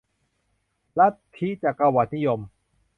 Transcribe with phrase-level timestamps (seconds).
[0.99, 2.39] ลัทธิจักรวรรดินิยม